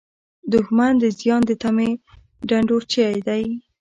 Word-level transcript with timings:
دښمن 0.53 0.93
د 1.01 1.03
زیان 1.19 1.41
د 1.47 1.51
تمې 1.61 1.89
ډنډورچی 2.47 3.09
دی 3.27 3.43